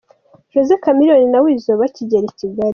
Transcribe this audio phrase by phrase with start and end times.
[0.53, 2.69] Jose Chameleone na Weasel bakigera i Kigali.